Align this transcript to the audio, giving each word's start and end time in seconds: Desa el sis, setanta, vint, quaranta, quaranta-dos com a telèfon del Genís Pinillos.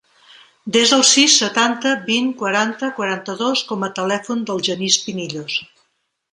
Desa 0.77 0.95
el 0.99 1.03
sis, 1.09 1.35
setanta, 1.41 1.91
vint, 2.07 2.31
quaranta, 2.41 2.91
quaranta-dos 3.01 3.63
com 3.73 3.87
a 3.89 3.93
telèfon 4.01 4.45
del 4.51 4.67
Genís 4.73 5.01
Pinillos. 5.07 5.63